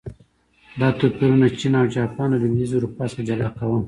[0.79, 3.79] دا توپیرونه چین او جاپان له لوېدیځې اروپا څخه جلا کاوه.